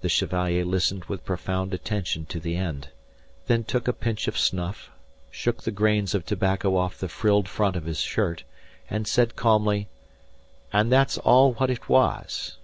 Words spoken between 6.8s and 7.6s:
the frilled